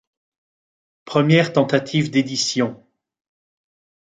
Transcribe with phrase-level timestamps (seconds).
[1.05, 2.83] Première tentative d'édition.